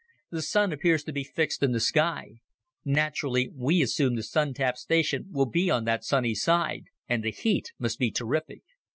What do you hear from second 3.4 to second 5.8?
we assume the Sun tap station will be